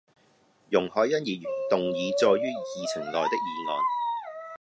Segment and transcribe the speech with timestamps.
[0.71, 3.77] 容海恩議員動議載於議程內的議案